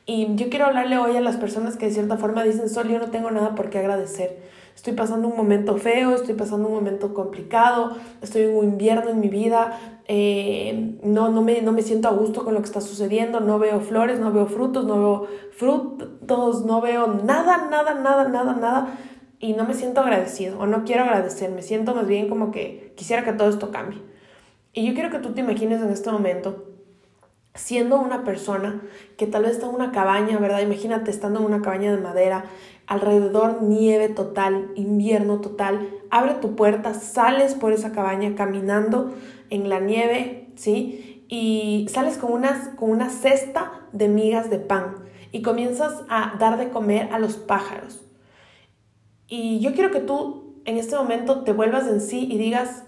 Y 0.04 0.34
yo 0.34 0.48
quiero 0.50 0.66
hablarle 0.66 0.98
hoy 0.98 1.16
a 1.16 1.20
las 1.20 1.36
personas 1.36 1.76
que 1.76 1.86
de 1.86 1.92
cierta 1.92 2.16
forma 2.16 2.42
dicen, 2.42 2.68
Sol, 2.68 2.88
yo 2.88 2.98
no 2.98 3.10
tengo 3.12 3.30
nada 3.30 3.54
por 3.54 3.70
qué 3.70 3.78
agradecer 3.78 4.36
estoy 4.82 4.94
pasando 4.94 5.28
un 5.28 5.36
momento 5.36 5.76
feo, 5.76 6.16
estoy 6.16 6.34
pasando 6.34 6.66
un 6.66 6.74
momento 6.74 7.14
complicado, 7.14 7.96
estoy 8.20 8.42
en 8.42 8.56
un 8.56 8.64
invierno 8.64 9.10
en 9.10 9.20
mi 9.20 9.28
vida, 9.28 9.78
eh, 10.08 10.98
no, 11.04 11.28
no, 11.28 11.40
me, 11.40 11.62
no 11.62 11.70
me 11.70 11.82
siento 11.82 12.08
a 12.08 12.10
gusto 12.10 12.42
con 12.42 12.54
lo 12.54 12.58
que 12.58 12.66
está 12.66 12.80
sucediendo, 12.80 13.38
no 13.38 13.60
veo 13.60 13.78
flores, 13.78 14.18
no 14.18 14.32
veo 14.32 14.46
frutos, 14.46 14.84
no 14.84 14.98
veo 14.98 15.26
frutos, 15.52 16.64
no 16.64 16.80
veo 16.80 17.06
nada, 17.06 17.68
nada, 17.70 17.94
nada, 17.94 18.26
nada, 18.26 18.54
nada. 18.54 18.98
Y 19.38 19.52
no 19.52 19.64
me 19.66 19.74
siento 19.74 20.00
agradecido 20.00 20.58
o 20.58 20.66
no 20.66 20.82
quiero 20.82 21.04
agradecer, 21.04 21.52
me 21.52 21.62
siento 21.62 21.94
más 21.94 22.08
bien 22.08 22.28
como 22.28 22.50
que 22.50 22.92
quisiera 22.96 23.22
que 23.22 23.34
todo 23.34 23.50
esto 23.50 23.70
cambie. 23.70 24.02
Y 24.72 24.84
yo 24.84 24.94
quiero 24.94 25.10
que 25.10 25.20
tú 25.20 25.32
te 25.32 25.42
imagines 25.42 25.80
en 25.80 25.90
este 25.90 26.10
momento 26.10 26.72
siendo 27.54 28.00
una 28.00 28.24
persona 28.24 28.80
que 29.16 29.26
tal 29.26 29.42
vez 29.42 29.52
está 29.52 29.66
en 29.66 29.74
una 29.74 29.92
cabaña, 29.92 30.38
¿verdad? 30.38 30.60
Imagínate 30.60 31.10
estando 31.10 31.40
en 31.40 31.46
una 31.46 31.60
cabaña 31.60 31.94
de 31.94 32.00
madera, 32.00 32.46
alrededor 32.86 33.62
nieve 33.62 34.08
total, 34.08 34.70
invierno 34.74 35.40
total, 35.40 35.88
abre 36.10 36.34
tu 36.34 36.56
puerta, 36.56 36.94
sales 36.94 37.54
por 37.54 37.72
esa 37.72 37.92
cabaña 37.92 38.34
caminando 38.34 39.14
en 39.50 39.68
la 39.68 39.80
nieve, 39.80 40.48
¿sí? 40.56 41.24
Y 41.28 41.86
sales 41.90 42.18
con, 42.18 42.32
unas, 42.32 42.68
con 42.76 42.90
una 42.90 43.08
cesta 43.08 43.88
de 43.92 44.08
migas 44.08 44.50
de 44.50 44.58
pan. 44.58 44.96
y 45.34 45.40
comienzas 45.40 46.02
a 46.10 46.36
dar 46.38 46.58
de 46.58 46.68
comer 46.68 47.08
a 47.10 47.18
los 47.18 47.36
pájaros. 47.36 48.02
Y 49.28 49.60
yo 49.60 49.72
quiero 49.72 49.90
que 49.90 50.00
tú 50.00 50.60
en 50.66 50.76
este 50.76 50.94
momento 50.94 51.42
te 51.42 51.52
vuelvas 51.54 51.88
en 51.88 52.02
sí 52.02 52.28
y 52.30 52.36
digas, 52.36 52.84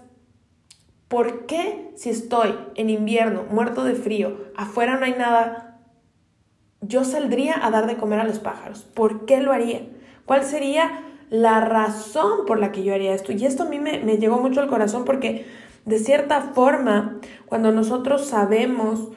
¿por 1.07 1.47
qué 1.47 1.91
si 1.95 2.09
estoy 2.09 2.53
en 2.75 2.89
invierno, 2.89 3.45
muerto 3.49 3.83
de 3.83 3.95
frío, 3.95 4.37
afuera 4.55 4.97
no 4.97 5.05
hay 5.05 5.13
nada, 5.13 5.64
yo 6.87 7.03
saldría 7.03 7.65
a 7.65 7.71
dar 7.71 7.87
de 7.87 7.97
comer 7.97 8.19
a 8.19 8.23
los 8.23 8.39
pájaros? 8.39 8.83
¿Por 8.83 9.25
qué 9.25 9.41
lo 9.41 9.51
haría? 9.51 9.81
¿Cuál 10.25 10.43
sería 10.43 11.03
la 11.29 11.61
razón 11.61 12.45
por 12.45 12.59
la 12.59 12.71
que 12.71 12.83
yo 12.83 12.93
haría 12.93 13.13
esto? 13.13 13.31
Y 13.31 13.45
esto 13.45 13.63
a 13.63 13.69
mí 13.69 13.79
me, 13.79 13.99
llegó 14.17 14.37
mucho 14.37 14.61
al 14.61 14.67
corazón 14.67 15.05
porque 15.05 15.45
de 15.85 15.99
cierta 15.99 16.41
forma, 16.41 17.19
cuando 17.45 17.71
nosotros 17.71 18.25
sabemos 18.25 19.09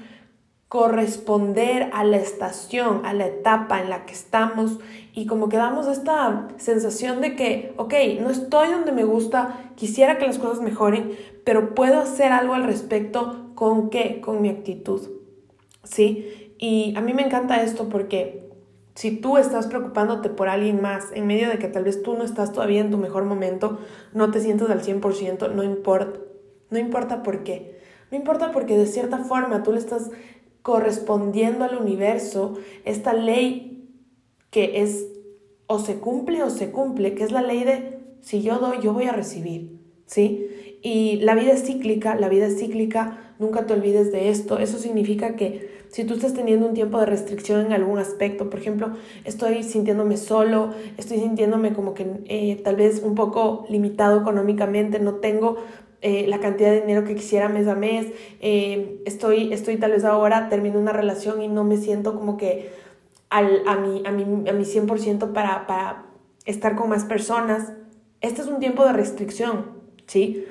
corresponder 0.68 1.88
a 1.94 2.04
la 2.04 2.18
estación, 2.18 3.06
a 3.06 3.14
la 3.14 3.26
etapa 3.26 3.80
en 3.80 3.88
la 3.88 4.04
que 4.04 4.12
estamos 4.12 4.78
y 5.14 5.26
como 5.26 5.48
que 5.48 5.56
damos 5.56 5.86
esta 5.86 6.48
sensación 6.58 7.22
de 7.22 7.36
que, 7.36 7.72
ok, 7.78 7.94
no 8.20 8.28
estoy 8.28 8.70
donde 8.70 8.92
me 8.92 9.04
gusta, 9.04 9.72
quisiera 9.76 10.18
que 10.18 10.26
las 10.26 10.38
cosas 10.38 10.60
mejoren, 10.60 11.16
pero 11.44 11.74
puedo 11.74 11.98
hacer 11.98 12.32
algo 12.32 12.52
al 12.52 12.64
respecto 12.64 13.50
con 13.54 13.88
qué, 13.88 14.20
con 14.20 14.42
mi 14.42 14.50
actitud, 14.50 15.08
¿sí? 15.84 16.47
Y 16.58 16.94
a 16.96 17.00
mí 17.00 17.14
me 17.14 17.22
encanta 17.22 17.62
esto 17.62 17.88
porque 17.88 18.50
si 18.94 19.12
tú 19.12 19.38
estás 19.38 19.68
preocupándote 19.68 20.28
por 20.28 20.48
alguien 20.48 20.82
más, 20.82 21.12
en 21.12 21.26
medio 21.26 21.48
de 21.48 21.58
que 21.58 21.68
tal 21.68 21.84
vez 21.84 22.02
tú 22.02 22.14
no 22.14 22.24
estás 22.24 22.52
todavía 22.52 22.80
en 22.80 22.90
tu 22.90 22.98
mejor 22.98 23.24
momento, 23.24 23.78
no 24.12 24.32
te 24.32 24.40
sientes 24.40 24.68
al 24.68 24.82
100%, 24.82 25.52
no 25.54 25.62
importa, 25.62 26.18
no 26.70 26.78
importa 26.78 27.22
por 27.22 27.44
qué. 27.44 27.78
No 28.10 28.16
importa 28.16 28.50
porque 28.50 28.76
de 28.76 28.86
cierta 28.86 29.18
forma 29.18 29.62
tú 29.62 29.72
le 29.72 29.78
estás 29.78 30.10
correspondiendo 30.62 31.64
al 31.64 31.76
universo 31.76 32.54
esta 32.84 33.12
ley 33.12 33.88
que 34.50 34.82
es 34.82 35.06
o 35.66 35.78
se 35.78 36.00
cumple 36.00 36.42
o 36.42 36.50
se 36.50 36.72
cumple, 36.72 37.14
que 37.14 37.22
es 37.22 37.30
la 37.30 37.42
ley 37.42 37.62
de 37.62 38.00
si 38.20 38.42
yo 38.42 38.58
doy, 38.58 38.80
yo 38.82 38.92
voy 38.92 39.04
a 39.04 39.12
recibir, 39.12 39.78
¿sí? 40.06 40.48
Y 40.82 41.16
la 41.16 41.34
vida 41.34 41.52
es 41.52 41.64
cíclica, 41.64 42.14
la 42.14 42.28
vida 42.28 42.46
es 42.46 42.58
cíclica, 42.58 43.34
nunca 43.38 43.66
te 43.66 43.74
olvides 43.74 44.12
de 44.12 44.30
esto. 44.30 44.58
Eso 44.58 44.78
significa 44.78 45.34
que 45.34 45.78
si 45.88 46.04
tú 46.04 46.14
estás 46.14 46.34
teniendo 46.34 46.66
un 46.66 46.74
tiempo 46.74 47.00
de 47.00 47.06
restricción 47.06 47.66
en 47.66 47.72
algún 47.72 47.98
aspecto, 47.98 48.50
por 48.50 48.60
ejemplo, 48.60 48.92
estoy 49.24 49.62
sintiéndome 49.62 50.16
solo, 50.16 50.70
estoy 50.98 51.18
sintiéndome 51.18 51.72
como 51.72 51.94
que 51.94 52.06
eh, 52.26 52.60
tal 52.62 52.76
vez 52.76 53.02
un 53.02 53.14
poco 53.14 53.64
limitado 53.68 54.20
económicamente, 54.20 55.00
no 55.00 55.14
tengo 55.16 55.56
eh, 56.02 56.26
la 56.28 56.40
cantidad 56.40 56.70
de 56.70 56.82
dinero 56.82 57.04
que 57.04 57.14
quisiera 57.14 57.48
mes 57.48 57.66
a 57.66 57.74
mes, 57.74 58.06
eh, 58.40 59.00
estoy, 59.06 59.52
estoy 59.52 59.78
tal 59.78 59.92
vez 59.92 60.04
ahora, 60.04 60.48
termino 60.48 60.78
una 60.78 60.92
relación 60.92 61.42
y 61.42 61.48
no 61.48 61.64
me 61.64 61.78
siento 61.78 62.14
como 62.14 62.36
que 62.36 62.70
al, 63.30 63.62
a, 63.66 63.76
mi, 63.76 64.02
a, 64.04 64.12
mi, 64.12 64.48
a 64.48 64.52
mi 64.52 64.64
100% 64.64 65.32
para, 65.32 65.66
para 65.66 66.06
estar 66.44 66.76
con 66.76 66.90
más 66.90 67.04
personas. 67.04 67.72
Este 68.20 68.42
es 68.42 68.48
un 68.48 68.58
tiempo 68.58 68.84
de 68.84 68.92
restricción, 68.92 69.66
¿sí? 70.06 70.44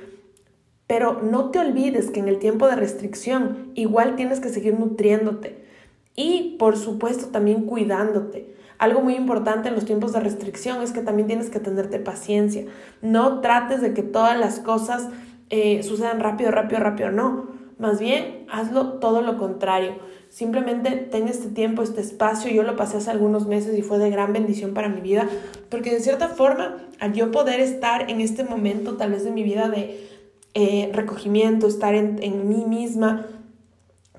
Pero 0.88 1.22
no 1.22 1.52
te 1.52 1.60
olvides 1.60 2.10
que 2.10 2.22
en 2.22 2.30
el 2.30 2.40
tiempo 2.40 2.68
de 2.68 2.76
restricción 2.76 3.72
igual 3.76 4.16
tienes 4.16 4.40
que 4.40 4.50
seguir 4.50 4.80
nutriéndote 4.80 5.68
y 6.16 6.56
por 6.58 6.78
supuesto 6.78 7.28
también 7.28 7.66
cuidándote. 7.66 8.56
Algo 8.80 9.02
muy 9.02 9.16
importante 9.16 9.70
en 9.70 9.76
los 9.76 9.86
tiempos 9.86 10.14
de 10.14 10.20
restricción 10.20 10.82
es 10.82 10.92
que 10.92 11.02
también 11.02 11.28
tienes 11.28 11.50
que 11.50 11.60
tenerte 11.60 12.00
paciencia. 12.00 12.66
No 13.02 13.42
trates 13.42 13.82
de 13.82 13.94
que 13.94 14.04
todas 14.04 14.38
las 14.38 14.60
cosas 14.60 15.10
eh, 15.50 15.82
sucedan 15.84 16.20
rápido, 16.20 16.52
rápido, 16.52 16.82
rápido. 16.82 17.12
No, 17.12 17.48
más 17.80 18.00
bien 18.00 18.46
hazlo 18.50 18.94
todo 18.94 19.22
lo 19.22 19.38
contrario. 19.38 19.96
Simplemente 20.30 20.92
ten 20.92 21.28
este 21.28 21.50
tiempo, 21.50 21.82
este 21.82 22.02
espacio. 22.02 22.52
Yo 22.52 22.64
lo 22.64 22.76
pasé 22.76 22.98
hace 22.98 23.12
algunos 23.12 23.48
meses 23.48 23.78
y 23.78 23.82
fue 23.82 23.98
de 23.98 24.10
gran 24.10 24.34
bendición 24.34 24.74
para 24.74 24.90
mi 24.90 25.02
vida, 25.02 25.28
porque 25.70 25.92
de 25.92 26.00
cierta 26.00 26.28
forma, 26.28 26.78
al 27.00 27.14
yo 27.14 27.32
poder 27.32 27.60
estar 27.60 28.10
en 28.10 28.22
este 28.22 28.44
momento 28.44 28.98
tal 28.98 29.12
vez 29.12 29.24
de 29.24 29.32
mi 29.32 29.44
vida 29.44 29.70
de 29.70 30.17
eh, 30.60 30.90
recogimiento, 30.92 31.68
estar 31.68 31.94
en, 31.94 32.18
en 32.24 32.50
mí 32.50 32.66
misma, 32.66 33.28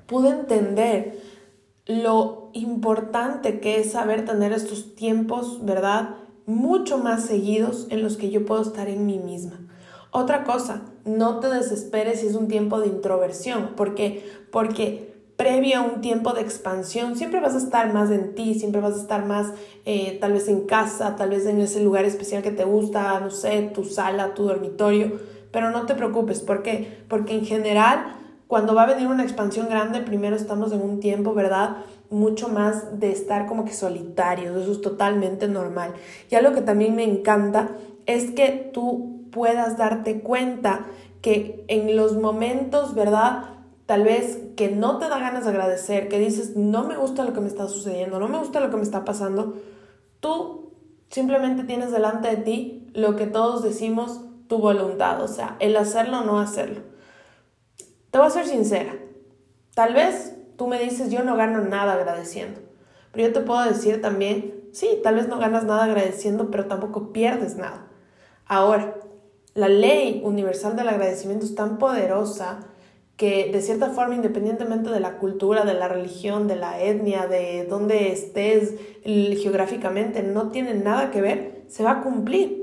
pude 0.07 0.29
entender 0.29 1.19
lo 1.85 2.49
importante 2.53 3.59
que 3.59 3.81
es 3.81 3.91
saber 3.91 4.23
tener 4.23 4.53
estos 4.53 4.95
tiempos, 4.95 5.65
¿verdad? 5.65 6.15
Mucho 6.45 6.97
más 6.97 7.25
seguidos 7.25 7.87
en 7.89 8.01
los 8.03 8.15
que 8.15 8.29
yo 8.29 8.45
puedo 8.45 8.61
estar 8.61 8.87
en 8.87 9.05
mí 9.05 9.19
misma. 9.19 9.67
Otra 10.11 10.45
cosa, 10.45 10.83
no 11.03 11.41
te 11.41 11.49
desesperes 11.49 12.21
si 12.21 12.27
es 12.27 12.35
un 12.35 12.47
tiempo 12.47 12.79
de 12.79 12.87
introversión. 12.87 13.71
¿Por 13.75 13.93
qué? 13.93 14.23
Porque 14.49 15.13
previo 15.35 15.79
a 15.79 15.81
un 15.81 15.99
tiempo 15.99 16.31
de 16.31 16.39
expansión 16.39 17.17
siempre 17.17 17.41
vas 17.41 17.55
a 17.55 17.57
estar 17.57 17.91
más 17.91 18.11
en 18.11 18.33
ti, 18.33 18.53
siempre 18.53 18.79
vas 18.79 18.93
a 18.93 19.01
estar 19.01 19.25
más 19.25 19.51
eh, 19.83 20.17
tal 20.21 20.31
vez 20.31 20.47
en 20.47 20.67
casa, 20.67 21.17
tal 21.17 21.31
vez 21.31 21.45
en 21.45 21.59
ese 21.59 21.83
lugar 21.83 22.05
especial 22.05 22.41
que 22.41 22.51
te 22.51 22.63
gusta, 22.63 23.19
no 23.19 23.29
sé, 23.29 23.71
tu 23.73 23.83
sala, 23.83 24.33
tu 24.35 24.43
dormitorio. 24.43 25.19
Pero 25.51 25.71
no 25.71 25.85
te 25.85 25.95
preocupes, 25.95 26.41
¿por 26.41 26.63
qué? 26.63 27.03
Porque 27.07 27.33
en 27.33 27.45
general, 27.45 28.15
cuando 28.47 28.75
va 28.75 28.83
a 28.83 28.87
venir 28.87 29.07
una 29.07 29.23
expansión 29.23 29.67
grande, 29.69 30.01
primero 30.01 30.35
estamos 30.35 30.71
en 30.71 30.81
un 30.81 30.99
tiempo, 30.99 31.33
¿verdad? 31.33 31.77
mucho 32.09 32.49
más 32.49 32.99
de 32.99 33.11
estar 33.11 33.45
como 33.45 33.65
que 33.65 33.73
solitarios, 33.73 34.55
eso 34.55 34.71
es 34.71 34.81
totalmente 34.81 35.47
normal. 35.47 35.93
Y 36.29 36.35
algo 36.35 36.53
que 36.53 36.61
también 36.61 36.95
me 36.95 37.03
encanta 37.03 37.71
es 38.05 38.31
que 38.31 38.71
tú 38.73 39.27
puedas 39.31 39.77
darte 39.77 40.21
cuenta 40.21 40.87
que 41.21 41.65
en 41.67 41.95
los 41.95 42.15
momentos, 42.17 42.95
¿verdad? 42.95 43.43
Tal 43.85 44.03
vez 44.03 44.39
que 44.55 44.69
no 44.69 44.97
te 44.97 45.07
da 45.07 45.19
ganas 45.19 45.43
de 45.43 45.51
agradecer, 45.51 46.07
que 46.07 46.19
dices, 46.19 46.55
no 46.55 46.83
me 46.83 46.97
gusta 46.97 47.23
lo 47.23 47.33
que 47.33 47.41
me 47.41 47.47
está 47.47 47.67
sucediendo, 47.67 48.19
no 48.19 48.27
me 48.27 48.39
gusta 48.39 48.59
lo 48.59 48.69
que 48.69 48.77
me 48.77 48.83
está 48.83 49.05
pasando, 49.05 49.55
tú 50.19 50.73
simplemente 51.09 51.63
tienes 51.63 51.91
delante 51.91 52.29
de 52.29 52.37
ti 52.37 52.87
lo 52.93 53.15
que 53.15 53.27
todos 53.27 53.63
decimos, 53.63 54.21
tu 54.49 54.57
voluntad, 54.57 55.21
o 55.23 55.29
sea, 55.29 55.55
el 55.59 55.77
hacerlo 55.77 56.19
o 56.19 56.23
no 56.25 56.39
hacerlo. 56.39 56.81
Te 58.11 58.17
voy 58.17 58.27
a 58.27 58.31
ser 58.31 58.47
sincera, 58.47 58.95
tal 59.75 59.93
vez 59.93 60.35
tú 60.57 60.67
me 60.67 60.79
dices, 60.79 61.09
yo 61.11 61.23
no 61.23 61.37
gano 61.37 61.61
nada 61.61 61.93
agradeciendo, 61.93 62.59
pero 63.13 63.27
yo 63.27 63.33
te 63.33 63.41
puedo 63.41 63.63
decir 63.63 64.01
también, 64.01 64.65
sí, 64.73 64.99
tal 65.03 65.15
vez 65.15 65.27
no 65.27 65.37
ganas 65.39 65.63
nada 65.63 65.85
agradeciendo, 65.85 66.51
pero 66.51 66.65
tampoco 66.65 67.13
pierdes 67.13 67.55
nada. 67.55 67.87
Ahora, 68.45 68.95
la 69.53 69.69
ley 69.69 70.21
universal 70.25 70.75
del 70.75 70.89
agradecimiento 70.89 71.45
es 71.45 71.55
tan 71.55 71.77
poderosa 71.77 72.59
que 73.17 73.51
de 73.51 73.61
cierta 73.61 73.89
forma, 73.89 74.15
independientemente 74.15 74.89
de 74.89 74.99
la 74.99 75.17
cultura, 75.17 75.65
de 75.65 75.73
la 75.73 75.87
religión, 75.87 76.47
de 76.47 76.55
la 76.55 76.81
etnia, 76.81 77.27
de 77.27 77.65
dónde 77.69 78.11
estés 78.11 78.75
geográficamente, 79.03 80.23
no 80.23 80.49
tiene 80.49 80.73
nada 80.73 81.11
que 81.11 81.21
ver, 81.21 81.63
se 81.67 81.83
va 81.83 81.91
a 81.91 82.01
cumplir, 82.01 82.58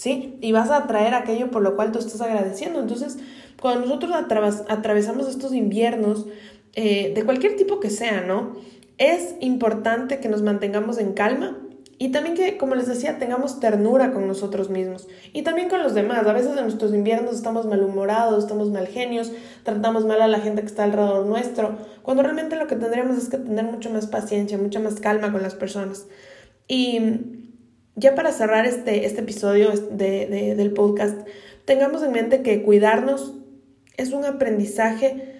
¿sí? 0.00 0.38
Y 0.40 0.52
vas 0.52 0.70
a 0.70 0.78
atraer 0.78 1.12
aquello 1.12 1.50
por 1.50 1.60
lo 1.60 1.76
cual 1.76 1.92
tú 1.92 1.98
estás 1.98 2.22
agradeciendo. 2.22 2.80
Entonces, 2.80 3.18
cuando 3.60 3.84
nosotros 3.84 4.12
atravesamos 4.68 5.28
estos 5.28 5.52
inviernos, 5.52 6.26
eh, 6.72 7.12
de 7.14 7.22
cualquier 7.26 7.56
tipo 7.56 7.80
que 7.80 7.90
sea, 7.90 8.22
¿no? 8.22 8.56
Es 8.96 9.34
importante 9.40 10.18
que 10.18 10.30
nos 10.30 10.40
mantengamos 10.40 10.96
en 10.96 11.12
calma, 11.12 11.58
y 11.98 12.12
también 12.12 12.34
que, 12.34 12.56
como 12.56 12.76
les 12.76 12.86
decía, 12.86 13.18
tengamos 13.18 13.60
ternura 13.60 14.14
con 14.14 14.26
nosotros 14.26 14.70
mismos 14.70 15.06
y 15.34 15.42
también 15.42 15.68
con 15.68 15.82
los 15.82 15.92
demás. 15.92 16.26
A 16.26 16.32
veces 16.32 16.56
en 16.56 16.62
nuestros 16.62 16.94
inviernos 16.94 17.34
estamos 17.34 17.66
malhumorados, 17.66 18.44
estamos 18.44 18.70
mal 18.70 18.86
genios, 18.86 19.30
tratamos 19.64 20.06
mal 20.06 20.22
a 20.22 20.28
la 20.28 20.40
gente 20.40 20.62
que 20.62 20.68
está 20.68 20.84
alrededor 20.84 21.26
nuestro, 21.26 21.76
cuando 22.00 22.22
realmente 22.22 22.56
lo 22.56 22.66
que 22.66 22.76
tendríamos 22.76 23.18
es 23.18 23.28
que 23.28 23.36
tener 23.36 23.66
mucho 23.66 23.90
más 23.90 24.06
paciencia, 24.06 24.56
mucha 24.56 24.80
más 24.80 24.98
calma 24.98 25.30
con 25.30 25.42
las 25.42 25.54
personas. 25.54 26.06
Y 26.66 27.49
ya 28.00 28.14
para 28.14 28.32
cerrar 28.32 28.66
este, 28.66 29.04
este 29.04 29.20
episodio 29.20 29.70
de, 29.70 30.54
del 30.56 30.72
podcast, 30.72 31.16
tengamos 31.66 32.02
en 32.02 32.12
mente 32.12 32.42
que 32.42 32.62
cuidarnos 32.62 33.34
es 33.96 34.12
un 34.12 34.24
aprendizaje 34.24 35.36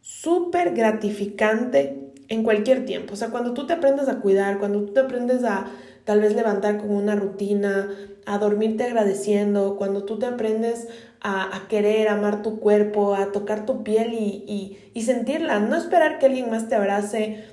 súper 0.00 0.74
gratificante 0.74 2.12
en 2.28 2.42
cualquier 2.42 2.84
tiempo. 2.84 3.14
O 3.14 3.16
sea, 3.16 3.30
cuando 3.30 3.54
tú 3.54 3.66
te 3.66 3.72
aprendes 3.72 4.08
a 4.08 4.20
cuidar, 4.20 4.58
cuando 4.58 4.84
tú 4.84 4.92
te 4.92 5.00
aprendes 5.00 5.44
a 5.44 5.66
tal 6.04 6.20
vez 6.20 6.34
levantar 6.34 6.78
con 6.78 6.90
una 6.90 7.16
rutina, 7.16 7.88
a 8.26 8.38
dormirte 8.38 8.84
agradeciendo, 8.84 9.76
cuando 9.76 10.04
tú 10.04 10.18
te 10.18 10.26
aprendes 10.26 10.88
a, 11.20 11.56
a 11.56 11.68
querer, 11.68 12.08
amar 12.08 12.42
tu 12.42 12.60
cuerpo, 12.60 13.14
a 13.14 13.32
tocar 13.32 13.64
tu 13.64 13.82
piel 13.82 14.12
y, 14.12 14.44
y, 14.46 14.78
y 14.92 15.02
sentirla, 15.02 15.60
no 15.60 15.76
esperar 15.76 16.18
que 16.18 16.26
alguien 16.26 16.50
más 16.50 16.68
te 16.68 16.74
abrace, 16.74 17.44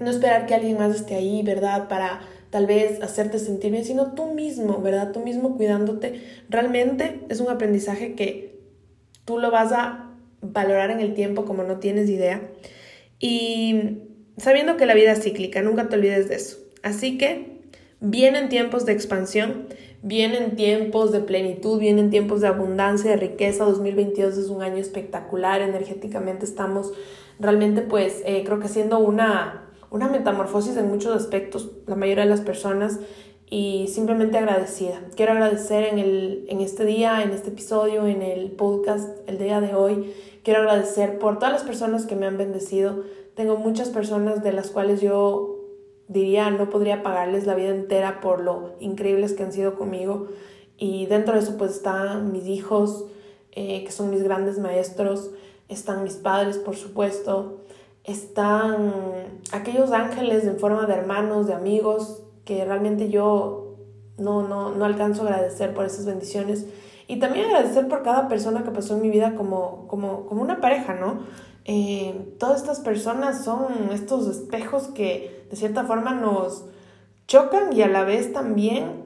no 0.00 0.10
esperar 0.10 0.46
que 0.46 0.54
alguien 0.54 0.78
más 0.78 0.94
esté 0.94 1.14
ahí, 1.14 1.42
¿verdad? 1.44 1.88
Para 1.88 2.20
tal 2.52 2.66
vez 2.66 3.02
hacerte 3.02 3.38
sentir 3.38 3.72
bien, 3.72 3.82
sino 3.82 4.12
tú 4.12 4.34
mismo, 4.34 4.82
¿verdad? 4.82 5.12
Tú 5.12 5.20
mismo 5.20 5.56
cuidándote. 5.56 6.20
Realmente 6.50 7.20
es 7.30 7.40
un 7.40 7.48
aprendizaje 7.48 8.14
que 8.14 8.60
tú 9.24 9.38
lo 9.38 9.50
vas 9.50 9.72
a 9.72 10.10
valorar 10.42 10.90
en 10.90 11.00
el 11.00 11.14
tiempo 11.14 11.46
como 11.46 11.62
no 11.62 11.78
tienes 11.78 12.10
idea. 12.10 12.42
Y 13.18 14.02
sabiendo 14.36 14.76
que 14.76 14.84
la 14.84 14.92
vida 14.92 15.12
es 15.12 15.22
cíclica, 15.22 15.62
nunca 15.62 15.88
te 15.88 15.96
olvides 15.96 16.28
de 16.28 16.34
eso. 16.34 16.58
Así 16.82 17.16
que 17.16 17.62
vienen 18.00 18.50
tiempos 18.50 18.84
de 18.84 18.92
expansión, 18.92 19.68
vienen 20.02 20.54
tiempos 20.54 21.10
de 21.10 21.20
plenitud, 21.20 21.80
vienen 21.80 22.10
tiempos 22.10 22.42
de 22.42 22.48
abundancia, 22.48 23.12
de 23.12 23.16
riqueza. 23.16 23.64
2022 23.64 24.36
es 24.36 24.48
un 24.48 24.60
año 24.60 24.76
espectacular, 24.76 25.62
energéticamente 25.62 26.44
estamos 26.44 26.92
realmente 27.40 27.80
pues 27.80 28.20
eh, 28.26 28.42
creo 28.44 28.60
que 28.60 28.66
haciendo 28.66 28.98
una, 28.98 29.71
una 29.92 30.08
metamorfosis 30.08 30.76
en 30.76 30.88
muchos 30.88 31.14
aspectos, 31.14 31.70
la 31.86 31.94
mayoría 31.94 32.24
de 32.24 32.30
las 32.30 32.40
personas, 32.40 32.98
y 33.48 33.88
simplemente 33.88 34.38
agradecida. 34.38 35.02
Quiero 35.14 35.32
agradecer 35.32 35.84
en, 35.84 35.98
el, 35.98 36.46
en 36.48 36.62
este 36.62 36.86
día, 36.86 37.22
en 37.22 37.32
este 37.32 37.50
episodio, 37.50 38.06
en 38.06 38.22
el 38.22 38.52
podcast, 38.52 39.10
el 39.28 39.36
día 39.36 39.60
de 39.60 39.74
hoy. 39.74 40.14
Quiero 40.42 40.60
agradecer 40.60 41.18
por 41.18 41.38
todas 41.38 41.52
las 41.52 41.62
personas 41.62 42.06
que 42.06 42.16
me 42.16 42.24
han 42.24 42.38
bendecido. 42.38 43.04
Tengo 43.34 43.56
muchas 43.56 43.90
personas 43.90 44.42
de 44.42 44.52
las 44.52 44.70
cuales 44.70 45.02
yo 45.02 45.58
diría 46.08 46.50
no 46.50 46.70
podría 46.70 47.02
pagarles 47.02 47.46
la 47.46 47.54
vida 47.54 47.68
entera 47.68 48.20
por 48.22 48.40
lo 48.40 48.72
increíbles 48.80 49.34
que 49.34 49.42
han 49.42 49.52
sido 49.52 49.74
conmigo. 49.74 50.28
Y 50.78 51.04
dentro 51.04 51.34
de 51.34 51.40
eso 51.40 51.58
pues 51.58 51.72
están 51.72 52.32
mis 52.32 52.46
hijos, 52.46 53.04
eh, 53.50 53.84
que 53.84 53.92
son 53.92 54.08
mis 54.08 54.22
grandes 54.22 54.58
maestros, 54.58 55.30
están 55.68 56.04
mis 56.04 56.14
padres, 56.14 56.56
por 56.56 56.76
supuesto, 56.76 57.58
están 58.04 59.40
aquellos 59.52 59.92
ángeles 59.92 60.44
en 60.44 60.58
forma 60.58 60.86
de 60.86 60.94
hermanos, 60.94 61.46
de 61.46 61.54
amigos, 61.54 62.22
que 62.44 62.64
realmente 62.64 63.08
yo 63.10 63.76
no, 64.18 64.46
no, 64.46 64.72
no 64.72 64.84
alcanzo 64.84 65.22
a 65.22 65.26
agradecer 65.26 65.74
por 65.74 65.84
esas 65.84 66.06
bendiciones. 66.06 66.66
Y 67.06 67.18
también 67.18 67.46
agradecer 67.46 67.88
por 67.88 68.02
cada 68.02 68.28
persona 68.28 68.64
que 68.64 68.70
pasó 68.70 68.94
en 68.94 69.02
mi 69.02 69.10
vida 69.10 69.34
como, 69.34 69.86
como, 69.88 70.26
como 70.26 70.42
una 70.42 70.60
pareja, 70.60 70.94
¿no? 70.94 71.20
Eh, 71.64 72.34
todas 72.38 72.60
estas 72.60 72.80
personas 72.80 73.44
son 73.44 73.90
estos 73.92 74.26
espejos 74.26 74.88
que 74.88 75.46
de 75.48 75.56
cierta 75.56 75.84
forma 75.84 76.12
nos 76.12 76.64
chocan 77.28 77.72
y 77.72 77.82
a 77.82 77.88
la 77.88 78.02
vez 78.02 78.32
también 78.32 79.04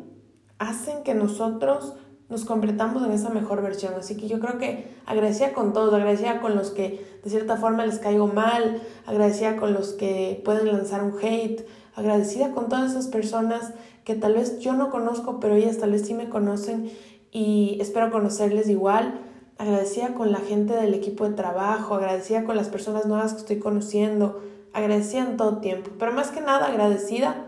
hacen 0.58 1.02
que 1.02 1.14
nosotros 1.14 1.94
nos 2.28 2.44
completamos 2.44 3.04
en 3.04 3.12
esa 3.12 3.30
mejor 3.30 3.62
versión. 3.62 3.94
Así 3.94 4.16
que 4.16 4.28
yo 4.28 4.40
creo 4.40 4.58
que 4.58 4.94
agradecía 5.06 5.52
con 5.52 5.72
todos, 5.72 5.94
agradecía 5.94 6.40
con 6.40 6.56
los 6.56 6.70
que 6.70 7.18
de 7.22 7.30
cierta 7.30 7.56
forma 7.56 7.86
les 7.86 7.98
caigo 7.98 8.26
mal, 8.26 8.82
agradecía 9.06 9.56
con 9.56 9.72
los 9.72 9.92
que 9.92 10.40
pueden 10.44 10.66
lanzar 10.66 11.04
un 11.04 11.14
hate, 11.20 11.66
agradecida 11.94 12.52
con 12.52 12.68
todas 12.68 12.90
esas 12.92 13.08
personas 13.08 13.72
que 14.04 14.14
tal 14.14 14.34
vez 14.34 14.58
yo 14.58 14.72
no 14.72 14.90
conozco, 14.90 15.40
pero 15.40 15.54
ellas 15.54 15.78
tal 15.78 15.92
vez 15.92 16.06
sí 16.06 16.14
me 16.14 16.28
conocen 16.28 16.90
y 17.32 17.78
espero 17.80 18.10
conocerles 18.10 18.68
igual. 18.68 19.20
Agradecida 19.58 20.12
con 20.14 20.32
la 20.32 20.40
gente 20.40 20.74
del 20.74 20.92
equipo 20.92 21.26
de 21.26 21.34
trabajo, 21.34 21.94
agradecida 21.94 22.44
con 22.44 22.56
las 22.56 22.68
personas 22.68 23.06
nuevas 23.06 23.32
que 23.32 23.38
estoy 23.38 23.58
conociendo, 23.58 24.42
agradecida 24.74 25.22
en 25.22 25.38
todo 25.38 25.58
tiempo, 25.58 25.90
pero 25.98 26.12
más 26.12 26.28
que 26.28 26.42
nada 26.42 26.66
agradecida 26.66 27.46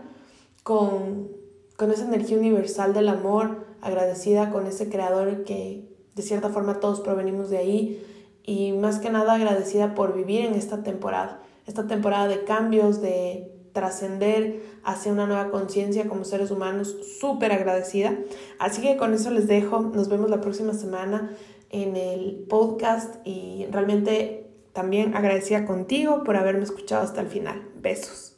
con, 0.63 1.29
con 1.79 1.91
esa 1.91 2.03
energía 2.03 2.37
universal 2.37 2.93
del 2.93 3.07
amor, 3.07 3.65
agradecida 3.79 4.51
con 4.51 4.67
ese 4.67 4.89
creador 4.89 5.45
que 5.45 5.87
de 6.13 6.21
cierta 6.21 6.49
forma 6.49 6.81
todos 6.81 6.99
provenimos 6.99 7.49
de 7.49 7.57
ahí 7.57 8.05
y 8.43 8.73
más 8.73 8.99
que 8.99 9.09
nada 9.09 9.35
agradecida 9.35 9.95
por 9.95 10.13
vivir 10.13 10.41
en 10.41 10.55
esta 10.55 10.83
temporada, 10.83 11.41
esta 11.67 11.87
temporada 11.87 12.27
de 12.27 12.43
cambios, 12.43 13.01
de 13.01 13.49
trascender 13.71 14.61
hacia 14.83 15.13
una 15.13 15.25
nueva 15.25 15.51
conciencia 15.51 16.09
como 16.09 16.25
seres 16.25 16.51
humanos, 16.51 16.97
súper 17.17 17.53
agradecida. 17.53 18.13
Así 18.59 18.81
que 18.81 18.97
con 18.97 19.13
eso 19.13 19.31
les 19.31 19.47
dejo, 19.47 19.79
nos 19.79 20.09
vemos 20.09 20.29
la 20.29 20.41
próxima 20.41 20.73
semana 20.73 21.31
en 21.69 21.95
el 21.95 22.45
podcast 22.49 23.25
y 23.25 23.67
realmente 23.71 24.51
también 24.73 25.15
agradecida 25.15 25.65
contigo 25.65 26.25
por 26.25 26.35
haberme 26.35 26.63
escuchado 26.63 27.03
hasta 27.03 27.21
el 27.21 27.27
final. 27.27 27.69
Besos. 27.77 28.28